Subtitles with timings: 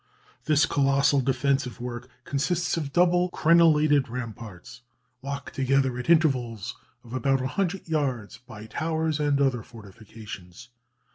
[0.45, 4.81] This colossal defensive work consists of double crenelated ramparts,
[5.21, 10.69] locked together, at intervals of about 100 yards, by towers and other fortifications.